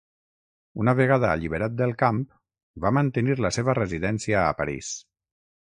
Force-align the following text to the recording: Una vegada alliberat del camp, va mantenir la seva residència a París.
Una 0.83 0.95
vegada 0.99 1.27
alliberat 1.33 1.75
del 1.83 1.93
camp, 2.01 2.23
va 2.87 2.95
mantenir 3.01 3.39
la 3.47 3.55
seva 3.59 3.79
residència 3.81 4.43
a 4.49 4.61
París. 4.65 4.95